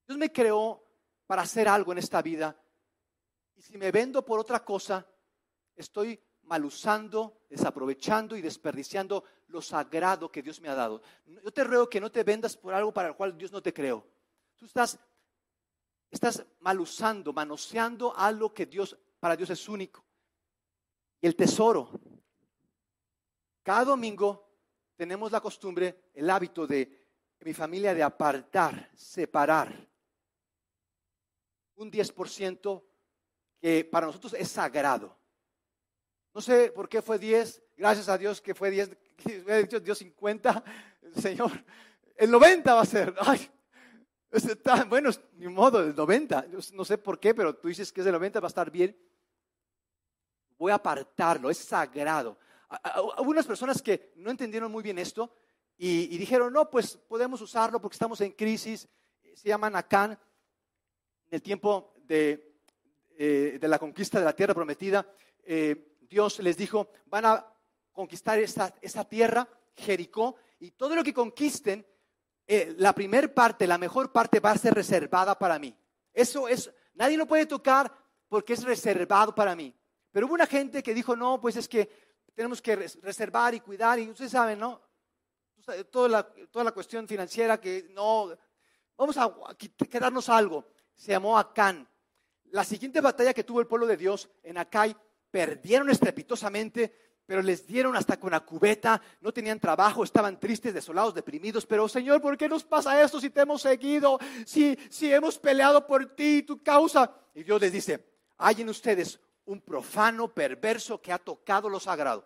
[0.07, 0.83] Dios me creó
[1.27, 2.57] para hacer algo en esta vida.
[3.55, 5.07] Y si me vendo por otra cosa,
[5.75, 11.03] estoy mal usando, desaprovechando y desperdiciando lo sagrado que Dios me ha dado.
[11.25, 13.73] Yo te ruego que no te vendas por algo para el cual Dios no te
[13.73, 14.07] creó.
[14.57, 14.99] Tú estás,
[16.11, 20.05] estás mal usando, manoseando algo que Dios, para Dios es único.
[21.21, 21.90] Y el tesoro.
[23.62, 24.47] Cada domingo
[24.97, 27.07] tenemos la costumbre, el hábito de
[27.40, 29.88] mi familia de apartar, separar
[31.77, 32.83] un 10%
[33.61, 35.16] que para nosotros es sagrado.
[36.33, 38.90] No sé por qué fue 10, gracias a Dios que fue 10,
[39.49, 40.64] he dicho Dios 50,
[41.21, 41.51] Señor,
[42.16, 43.14] el 90 va a ser.
[43.21, 43.51] Ay,
[44.89, 48.12] bueno, ni modo, el 90, no sé por qué, pero tú dices que es el
[48.12, 48.97] 90, va a estar bien.
[50.59, 52.39] Voy a apartarlo, es sagrado.
[53.17, 55.33] Algunas personas que no entendieron muy bien esto
[55.79, 58.89] y, dijeron, no, pues podemos usarlo porque estamos en crisis,
[59.35, 62.57] se llaman Acán, en el tiempo de,
[63.19, 65.07] eh, de la conquista de la tierra prometida,
[65.45, 67.47] eh, Dios les dijo, van a
[67.93, 68.71] conquistar esta,
[69.09, 71.87] tierra, Jericó, y todo lo que conquisten,
[72.46, 75.76] eh, la primer parte, la mejor parte va a ser reservada para mí.
[76.12, 77.92] Eso es, nadie lo puede tocar
[78.28, 79.74] porque es reservado para mí.
[80.12, 81.90] Pero hubo una gente que dijo, no, pues es que
[82.35, 84.80] tenemos que reservar y cuidar, y ustedes saben, ¿no?
[85.90, 88.37] Toda la, toda la cuestión financiera que no,
[88.96, 89.35] vamos a
[89.90, 90.64] quedarnos algo
[90.96, 91.88] se llamó Acán.
[92.50, 94.96] La siguiente batalla que tuvo el pueblo de Dios en Acay,
[95.30, 101.15] perdieron estrepitosamente, pero les dieron hasta con la cubeta, no tenían trabajo, estaban tristes, desolados,
[101.15, 105.39] deprimidos, pero Señor, ¿por qué nos pasa esto si te hemos seguido, si, si hemos
[105.39, 107.12] peleado por ti, tu causa?
[107.35, 108.07] Y Dios les dice,
[108.39, 112.25] hay en ustedes un profano perverso que ha tocado lo sagrado.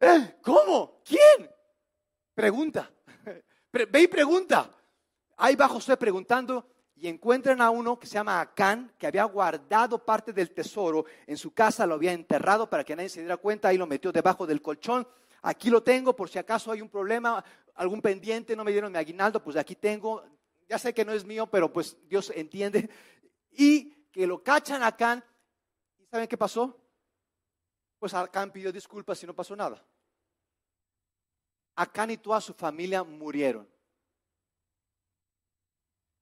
[0.00, 0.38] ¿Eh?
[0.42, 1.02] ¿Cómo?
[1.04, 1.50] ¿Quién?
[2.34, 2.90] Pregunta.
[3.72, 4.70] Ve y pregunta.
[5.36, 6.66] Ahí va José preguntando
[6.98, 11.36] y encuentran a uno que se llama Acán, que había guardado parte del tesoro en
[11.36, 14.46] su casa, lo había enterrado para que nadie se diera cuenta, y lo metió debajo
[14.46, 15.06] del colchón.
[15.42, 18.98] Aquí lo tengo por si acaso hay un problema, algún pendiente, no me dieron mi
[18.98, 20.24] aguinaldo, pues aquí tengo.
[20.68, 22.88] Ya sé que no es mío, pero pues Dios entiende.
[23.50, 25.22] Y que lo cachan a Acán.
[25.98, 26.80] ¿Y saben qué pasó?
[27.98, 29.84] Pues Acán pidió disculpas y no pasó nada.
[31.76, 33.68] Acán y toda su familia murieron.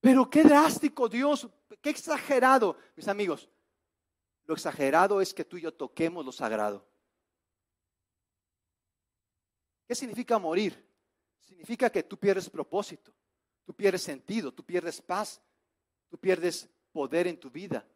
[0.05, 1.49] Pero qué drástico, Dios,
[1.81, 3.49] qué exagerado, mis amigos.
[4.45, 6.87] Lo exagerado es que tú y yo toquemos lo sagrado.
[9.89, 10.87] ¿Qué significa morir?
[11.39, 13.15] Significa que tú pierdes propósito,
[13.65, 15.41] tú pierdes sentido, tú pierdes paz,
[16.11, 17.89] tú pierdes poder en tu vida.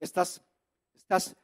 [0.00, 0.42] Estás,
[0.92, 1.36] estás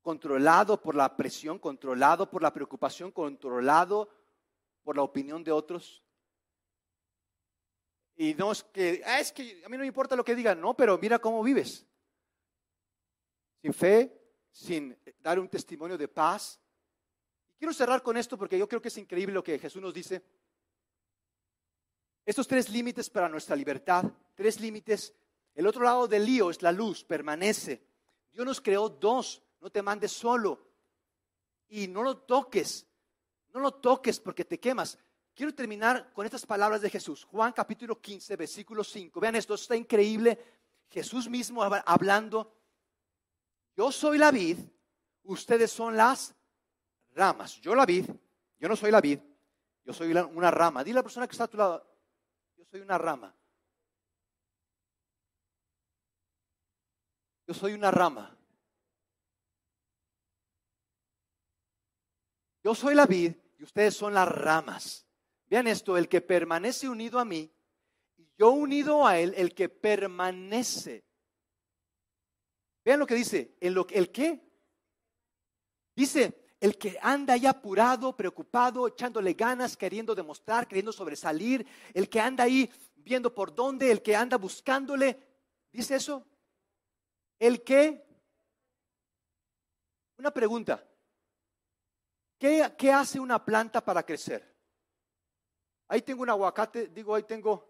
[0.00, 4.08] controlado por la presión, controlado por la preocupación, controlado
[4.84, 6.03] por la opinión de otros.
[8.16, 10.60] Y no es que, ah, es que a mí no me importa lo que digan,
[10.60, 11.84] no, pero mira cómo vives.
[13.60, 16.60] Sin fe, sin dar un testimonio de paz.
[17.58, 20.22] Quiero cerrar con esto porque yo creo que es increíble lo que Jesús nos dice.
[22.24, 25.12] Estos tres límites para nuestra libertad, tres límites.
[25.54, 27.84] El otro lado del lío es la luz, permanece.
[28.32, 30.68] Dios nos creó dos, no te mandes solo.
[31.68, 32.86] Y no lo toques,
[33.52, 34.98] no lo toques porque te quemas.
[35.34, 37.24] Quiero terminar con estas palabras de Jesús.
[37.24, 39.18] Juan capítulo 15, versículo 5.
[39.18, 40.38] Vean esto, está increíble.
[40.88, 42.54] Jesús mismo hablando.
[43.76, 44.58] Yo soy la vid,
[45.24, 46.36] ustedes son las
[47.10, 47.60] ramas.
[47.60, 48.08] Yo la vid,
[48.60, 49.18] yo no soy la vid,
[49.84, 50.84] yo soy una rama.
[50.84, 51.84] Dile a la persona que está a tu lado,
[52.56, 53.34] yo soy una rama.
[57.48, 58.38] Yo soy una rama.
[62.62, 65.04] Yo soy la vid y ustedes son las ramas.
[65.46, 67.52] Vean esto, el que permanece unido a mí
[68.16, 71.04] y yo unido a él, el que permanece.
[72.84, 74.40] Vean lo que dice, ¿el, lo, el qué?
[75.94, 82.20] Dice, el que anda ahí apurado, preocupado, echándole ganas, queriendo demostrar, queriendo sobresalir, el que
[82.20, 85.18] anda ahí viendo por dónde, el que anda buscándole,
[85.70, 86.26] ¿dice eso?
[87.38, 88.06] ¿El qué?
[90.18, 90.82] Una pregunta.
[92.38, 94.53] ¿Qué, ¿Qué hace una planta para crecer?
[95.88, 97.68] Ahí tengo un aguacate, digo, ahí tengo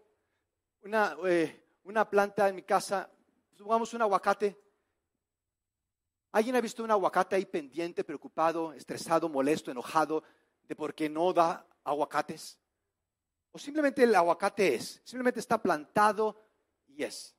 [0.83, 3.09] una, eh, una planta en mi casa,
[3.53, 4.57] supongamos un aguacate.
[6.31, 10.23] ¿Alguien ha visto un aguacate ahí pendiente, preocupado, estresado, molesto, enojado
[10.63, 12.59] de por qué no da aguacates?
[13.51, 16.41] O simplemente el aguacate es, simplemente está plantado
[16.87, 17.35] y es.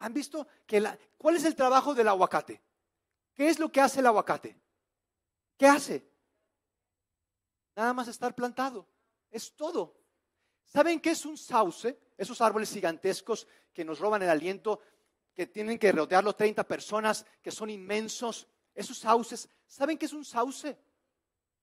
[0.00, 0.84] ¿Han visto que
[1.16, 2.60] cuál es el trabajo del aguacate?
[3.34, 4.60] ¿Qué es lo que hace el aguacate?
[5.56, 6.11] ¿Qué hace?
[7.74, 8.86] Nada más estar plantado.
[9.30, 9.96] Es todo.
[10.64, 11.98] ¿Saben qué es un sauce?
[12.16, 14.80] Esos árboles gigantescos que nos roban el aliento,
[15.34, 18.46] que tienen que rodearlo 30 personas, que son inmensos.
[18.74, 20.78] Esos sauces, ¿saben qué es un sauce?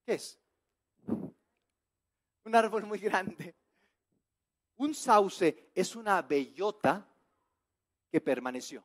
[0.03, 0.39] ¿Qué es?
[1.07, 3.55] Un árbol muy grande.
[4.78, 7.07] Un sauce es una bellota
[8.10, 8.84] que permaneció.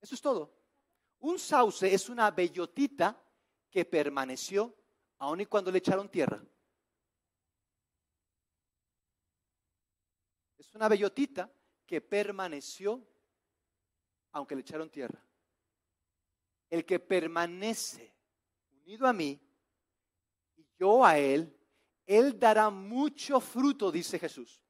[0.00, 0.52] Eso es todo.
[1.20, 3.22] Un sauce es una bellotita
[3.70, 4.74] que permaneció
[5.20, 6.42] aun y cuando le echaron tierra.
[10.58, 11.50] Es una bellotita
[11.86, 13.06] que permaneció
[14.32, 15.22] aunque le echaron tierra.
[16.68, 18.14] El que permanece
[18.70, 19.40] unido a mí
[20.56, 21.56] y yo a él,
[22.06, 24.62] él dará mucho fruto, dice Jesús.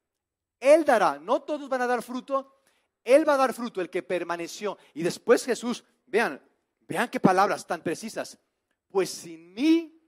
[0.59, 2.61] Él dará, no todos van a dar fruto,
[3.05, 4.79] él va a dar fruto, el que permaneció.
[4.95, 6.43] Y después Jesús, vean,
[6.81, 8.39] vean qué palabras tan precisas.
[8.89, 10.00] Pues sin mí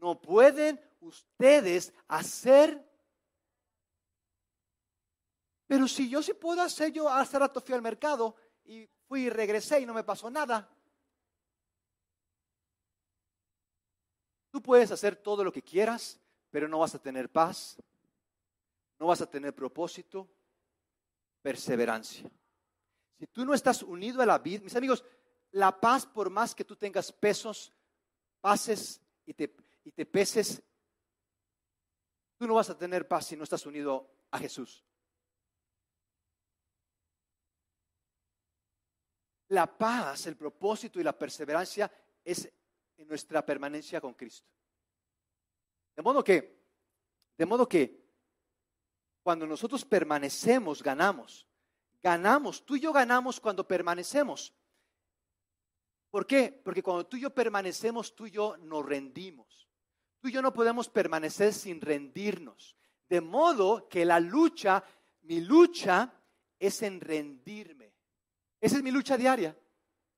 [0.00, 2.84] no pueden ustedes hacer.
[5.66, 8.34] Pero si yo sí puedo hacer, yo hace rato fui al mercado
[8.64, 10.68] y fui y regresé y no me pasó nada.
[14.50, 16.18] Tú puedes hacer todo lo que quieras,
[16.50, 17.76] pero no vas a tener paz,
[18.98, 20.28] no vas a tener propósito,
[21.42, 22.30] perseverancia.
[23.18, 25.04] Si tú no estás unido a la vida, mis amigos,
[25.50, 27.72] la paz, por más que tú tengas pesos,
[28.40, 29.54] pases y te,
[29.88, 30.62] y te peses,
[32.36, 34.84] tú no vas a tener paz si no estás unido a Jesús.
[39.48, 41.90] La paz, el propósito y la perseverancia
[42.22, 42.52] es
[42.98, 44.46] en nuestra permanencia con Cristo.
[45.96, 46.62] De modo que,
[47.38, 48.06] de modo que
[49.22, 51.48] cuando nosotros permanecemos, ganamos.
[52.02, 54.52] Ganamos, tú y yo ganamos cuando permanecemos.
[56.10, 56.52] ¿Por qué?
[56.62, 59.67] Porque cuando tú y yo permanecemos, tú y yo nos rendimos.
[60.20, 62.76] Tú y yo no podemos permanecer sin rendirnos.
[63.08, 64.84] De modo que la lucha,
[65.22, 66.12] mi lucha
[66.58, 67.92] es en rendirme.
[68.60, 69.56] Esa es mi lucha diaria,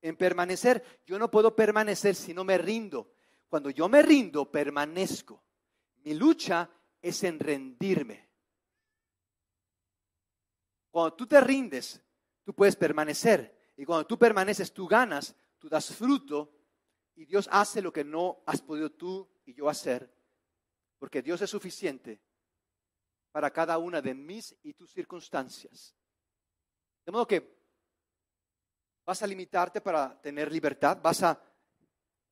[0.01, 1.01] en permanecer.
[1.05, 3.13] Yo no puedo permanecer si no me rindo.
[3.47, 5.43] Cuando yo me rindo, permanezco.
[6.03, 6.69] Mi lucha
[7.01, 8.29] es en rendirme.
[10.89, 12.01] Cuando tú te rindes,
[12.43, 13.73] tú puedes permanecer.
[13.77, 16.51] Y cuando tú permaneces, tú ganas, tú das fruto
[17.15, 20.11] y Dios hace lo que no has podido tú y yo hacer.
[20.99, 22.21] Porque Dios es suficiente
[23.31, 25.95] para cada una de mis y tus circunstancias.
[27.05, 27.61] De modo que
[29.05, 31.41] vas a limitarte para tener libertad, vas a,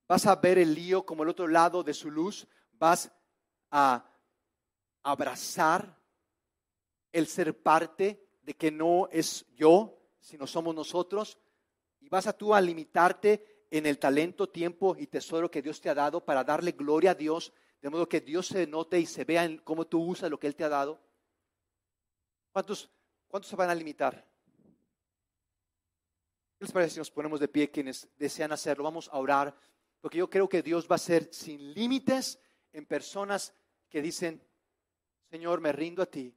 [0.07, 3.11] vas a ver el lío como el otro lado de su luz, vas
[3.71, 4.05] a
[5.03, 5.97] abrazar
[7.11, 11.37] el ser parte de que no es yo, sino somos nosotros.
[11.99, 15.89] Y vas a tú a limitarte en el talento, tiempo y tesoro que Dios te
[15.89, 19.23] ha dado para darle gloria a Dios, de modo que Dios se note y se
[19.23, 20.99] vea en cómo tú usas lo que Él te ha dado.
[22.51, 22.89] ¿Cuántos,
[23.27, 24.25] cuántos se van a limitar?
[26.57, 28.83] ¿Qué les parece si nos ponemos de pie quienes desean hacerlo?
[28.83, 29.55] Vamos a orar,
[30.01, 32.39] porque yo creo que Dios va a ser sin límites
[32.73, 33.53] en personas
[33.87, 34.41] que dicen,
[35.29, 36.35] Señor, me rindo a ti,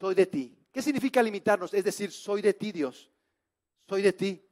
[0.00, 0.58] soy de ti.
[0.70, 1.72] ¿Qué significa limitarnos?
[1.72, 3.10] Es decir, soy de ti, Dios.
[3.88, 4.44] Soy de ti.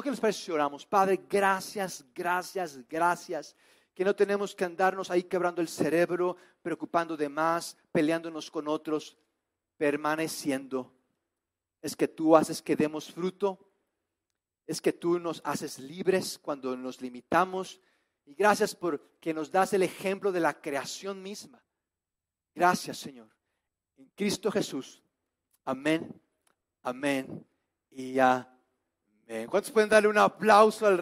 [0.00, 0.86] Que les parece si oramos.
[0.86, 3.56] Padre, gracias, gracias, gracias.
[3.94, 9.18] Que no tenemos que andarnos ahí quebrando el cerebro, preocupando de más, peleándonos con otros,
[9.76, 10.94] permaneciendo.
[11.82, 13.58] Es que tú haces que demos fruto.
[14.66, 17.80] Es que tú nos haces libres cuando nos limitamos.
[18.24, 21.62] Y gracias por que nos das el ejemplo de la creación misma.
[22.54, 23.28] Gracias, Señor
[24.02, 25.02] en Cristo Jesús.
[25.64, 26.20] Amén,
[26.82, 27.46] amén
[27.90, 28.61] y amén.
[29.48, 30.98] ¿Cuántos pueden darle un aplauso al